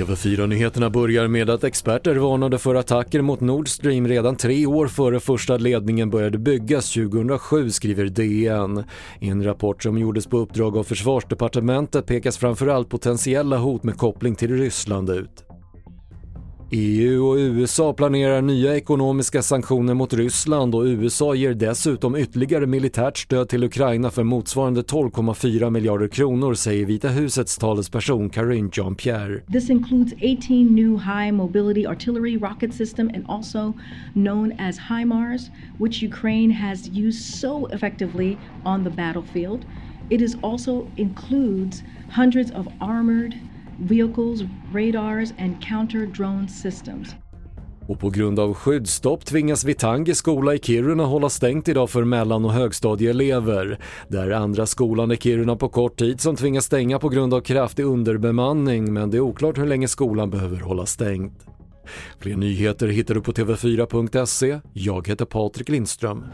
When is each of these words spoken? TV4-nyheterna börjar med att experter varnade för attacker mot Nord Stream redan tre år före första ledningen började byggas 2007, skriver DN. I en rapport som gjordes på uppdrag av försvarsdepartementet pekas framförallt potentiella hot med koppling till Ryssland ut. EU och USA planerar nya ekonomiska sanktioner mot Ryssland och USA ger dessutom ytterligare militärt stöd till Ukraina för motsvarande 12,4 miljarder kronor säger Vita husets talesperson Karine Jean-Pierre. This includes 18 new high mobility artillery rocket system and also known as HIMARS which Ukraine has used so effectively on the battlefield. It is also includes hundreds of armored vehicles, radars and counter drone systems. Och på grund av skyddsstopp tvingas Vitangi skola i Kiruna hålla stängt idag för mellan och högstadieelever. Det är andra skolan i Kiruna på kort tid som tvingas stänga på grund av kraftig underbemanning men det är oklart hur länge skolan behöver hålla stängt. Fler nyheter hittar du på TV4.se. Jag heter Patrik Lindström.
TV4-nyheterna 0.00 0.90
börjar 0.90 1.28
med 1.28 1.50
att 1.50 1.64
experter 1.64 2.16
varnade 2.16 2.58
för 2.58 2.74
attacker 2.74 3.20
mot 3.20 3.40
Nord 3.40 3.68
Stream 3.68 4.08
redan 4.08 4.36
tre 4.36 4.66
år 4.66 4.86
före 4.86 5.20
första 5.20 5.56
ledningen 5.56 6.10
började 6.10 6.38
byggas 6.38 6.92
2007, 6.94 7.70
skriver 7.70 8.04
DN. 8.04 8.84
I 9.18 9.28
en 9.28 9.44
rapport 9.44 9.82
som 9.82 9.98
gjordes 9.98 10.26
på 10.26 10.38
uppdrag 10.38 10.76
av 10.76 10.84
försvarsdepartementet 10.84 12.06
pekas 12.06 12.38
framförallt 12.38 12.88
potentiella 12.88 13.58
hot 13.58 13.82
med 13.82 13.96
koppling 13.96 14.34
till 14.34 14.56
Ryssland 14.56 15.10
ut. 15.10 15.49
EU 16.72 17.24
och 17.24 17.36
USA 17.36 17.92
planerar 17.92 18.42
nya 18.42 18.76
ekonomiska 18.76 19.42
sanktioner 19.42 19.94
mot 19.94 20.12
Ryssland 20.12 20.74
och 20.74 20.84
USA 20.84 21.34
ger 21.34 21.54
dessutom 21.54 22.16
ytterligare 22.16 22.66
militärt 22.66 23.18
stöd 23.18 23.48
till 23.48 23.64
Ukraina 23.64 24.10
för 24.10 24.24
motsvarande 24.24 24.82
12,4 24.82 25.70
miljarder 25.70 26.08
kronor 26.08 26.54
säger 26.54 26.86
Vita 26.86 27.08
husets 27.08 27.58
talesperson 27.58 28.30
Karine 28.30 28.70
Jean-Pierre. 28.72 29.40
This 29.52 29.70
includes 29.70 30.12
18 30.12 30.74
new 30.74 30.96
high 30.96 31.32
mobility 31.32 31.86
artillery 31.86 32.36
rocket 32.36 32.74
system 32.74 33.10
and 33.14 33.24
also 33.28 33.72
known 34.14 34.52
as 34.58 34.78
HIMARS 34.78 35.50
which 35.78 36.02
Ukraine 36.02 36.54
has 36.54 36.88
used 36.88 37.40
so 37.40 37.68
effectively 37.72 38.38
on 38.64 38.84
the 38.84 38.90
battlefield. 38.90 39.64
It 40.10 40.20
is 40.20 40.36
also 40.42 40.86
includes 40.96 41.82
hundreds 42.10 42.50
of 42.50 42.68
armored 42.80 43.34
vehicles, 43.80 44.42
radars 44.74 45.32
and 45.38 45.64
counter 45.64 46.06
drone 46.06 46.48
systems. 46.48 47.14
Och 47.88 48.00
på 48.00 48.10
grund 48.10 48.40
av 48.40 48.54
skyddsstopp 48.54 49.24
tvingas 49.24 49.64
Vitangi 49.64 50.14
skola 50.14 50.54
i 50.54 50.58
Kiruna 50.58 51.04
hålla 51.04 51.28
stängt 51.28 51.68
idag 51.68 51.90
för 51.90 52.04
mellan 52.04 52.44
och 52.44 52.52
högstadieelever. 52.52 53.78
Det 54.08 54.18
är 54.18 54.30
andra 54.30 54.66
skolan 54.66 55.12
i 55.12 55.16
Kiruna 55.16 55.56
på 55.56 55.68
kort 55.68 55.98
tid 55.98 56.20
som 56.20 56.36
tvingas 56.36 56.64
stänga 56.64 56.98
på 56.98 57.08
grund 57.08 57.34
av 57.34 57.40
kraftig 57.40 57.84
underbemanning 57.84 58.92
men 58.92 59.10
det 59.10 59.16
är 59.16 59.20
oklart 59.20 59.58
hur 59.58 59.66
länge 59.66 59.88
skolan 59.88 60.30
behöver 60.30 60.60
hålla 60.60 60.86
stängt. 60.86 61.46
Fler 62.18 62.36
nyheter 62.36 62.86
hittar 62.88 63.14
du 63.14 63.20
på 63.20 63.32
TV4.se. 63.32 64.60
Jag 64.72 65.08
heter 65.08 65.24
Patrik 65.24 65.68
Lindström. 65.68 66.24